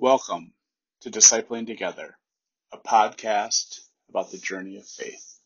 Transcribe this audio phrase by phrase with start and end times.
[0.00, 0.52] Welcome
[1.00, 2.16] to Discipling Together,
[2.72, 5.40] a podcast about the journey of faith.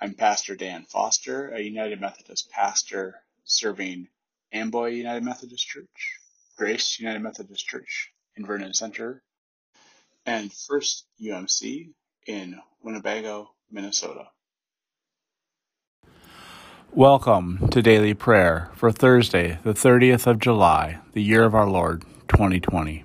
[0.00, 4.08] I'm Pastor Dan Foster, a United Methodist pastor serving
[4.50, 6.18] Amboy United Methodist Church,
[6.56, 9.22] Grace United Methodist Church in Vernon Center,
[10.24, 11.90] and First UMC
[12.26, 14.28] in Winnebago, Minnesota.
[16.92, 22.06] Welcome to Daily Prayer for Thursday, the 30th of July, the year of our Lord,
[22.28, 23.04] 2020.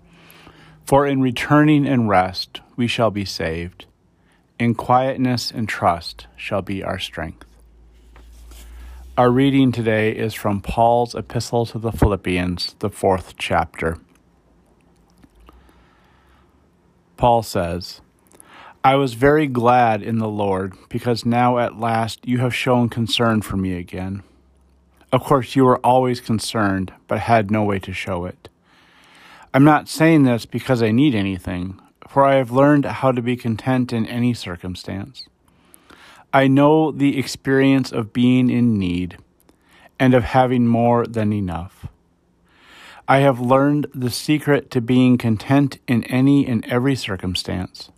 [0.85, 3.85] For in returning and rest we shall be saved.
[4.59, 7.45] In quietness and trust shall be our strength.
[9.17, 13.97] Our reading today is from Paul's Epistle to the Philippians, the fourth chapter.
[17.17, 18.01] Paul says,
[18.83, 23.41] I was very glad in the Lord, because now at last you have shown concern
[23.41, 24.23] for me again.
[25.11, 28.49] Of course, you were always concerned, but had no way to show it.
[29.53, 33.35] I'm not saying this because I need anything, for I have learned how to be
[33.35, 35.27] content in any circumstance.
[36.31, 39.17] I know the experience of being in need
[39.99, 41.87] and of having more than enough.
[43.09, 47.91] I have learned the secret to being content in any and every circumstance,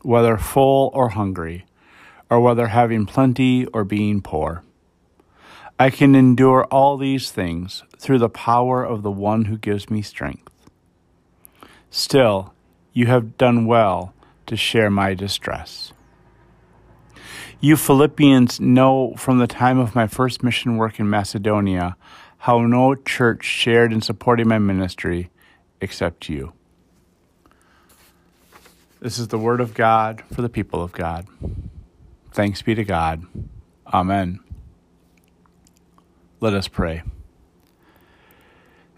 [0.00, 1.66] whether full or hungry,
[2.30, 4.62] or whether having plenty or being poor.
[5.78, 10.00] I can endure all these things through the power of the one who gives me
[10.00, 10.48] strength.
[11.96, 12.52] Still,
[12.92, 14.12] you have done well
[14.44, 15.94] to share my distress.
[17.58, 21.96] You Philippians know from the time of my first mission work in Macedonia
[22.36, 25.30] how no church shared in supporting my ministry
[25.80, 26.52] except you.
[29.00, 31.26] This is the word of God for the people of God.
[32.30, 33.24] Thanks be to God.
[33.86, 34.40] Amen.
[36.40, 37.04] Let us pray.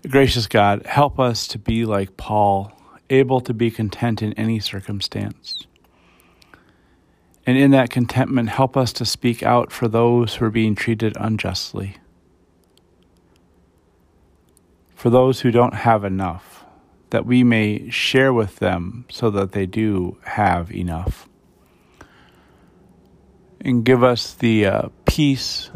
[0.09, 2.73] Gracious God, help us to be like Paul
[3.11, 5.67] able to be content in any circumstance.
[7.47, 11.17] And in that contentment, help us to speak out for those who are being treated
[11.19, 11.97] unjustly,
[14.95, 16.65] for those who don't have enough,
[17.11, 21.27] that we may share with them so that they do have enough.
[23.63, 25.71] And give us the uh, peace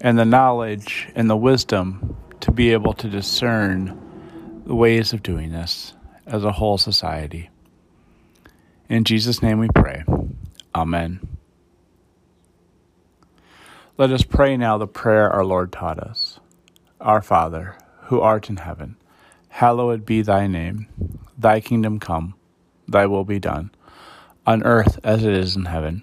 [0.00, 5.50] and the knowledge and the wisdom to be able to discern the ways of doing
[5.50, 5.92] this
[6.26, 7.50] as a whole society.
[8.88, 10.04] In Jesus' name we pray.
[10.74, 11.20] Amen.
[13.96, 16.38] Let us pray now the prayer our Lord taught us.
[17.00, 18.96] Our Father, who art in heaven,
[19.48, 20.88] hallowed be thy name.
[21.38, 22.34] Thy kingdom come,
[22.88, 23.70] thy will be done,
[24.46, 26.02] on earth as it is in heaven.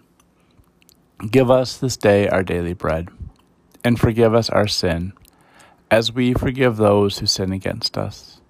[1.29, 3.09] Give us this day our daily bread,
[3.83, 5.13] and forgive us our sin,
[5.89, 8.41] as we forgive those who sin against us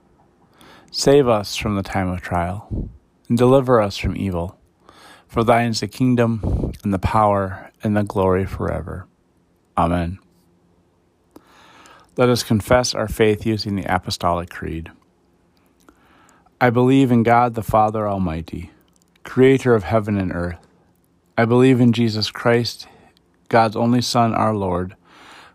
[0.96, 2.88] Save us from the time of trial,
[3.28, 4.60] and deliver us from evil.
[5.28, 9.08] For thine is the kingdom, and the power, and the glory forever.
[9.76, 10.20] Amen.
[12.16, 14.92] Let us confess our faith using the Apostolic Creed.
[16.62, 18.70] I believe in God the Father Almighty,
[19.24, 20.60] creator of heaven and earth.
[21.36, 22.88] I believe in Jesus Christ,
[23.50, 24.96] God's only Son, our Lord,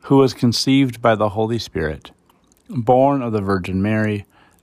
[0.02, 2.10] who was conceived by the Holy Spirit,
[2.68, 4.26] born of the Virgin Mary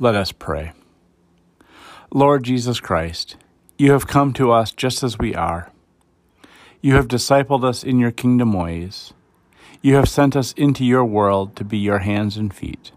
[0.00, 0.72] Let us pray.
[2.12, 3.36] Lord Jesus Christ,
[3.78, 5.70] you have come to us just as we are.
[6.80, 9.12] You have discipled us in your kingdom ways.
[9.82, 12.90] You have sent us into your world to be your hands and feet.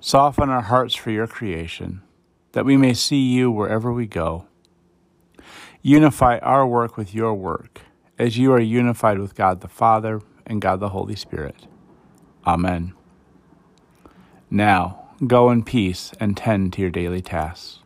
[0.00, 2.02] Soften our hearts for your creation,
[2.52, 4.46] that we may see you wherever we go.
[5.82, 7.82] Unify our work with your work,
[8.18, 11.68] as you are unified with God the Father and God the Holy Spirit.
[12.44, 12.94] Amen.
[14.50, 17.80] Now, go in peace and tend to your daily tasks.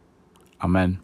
[0.63, 1.01] Amen.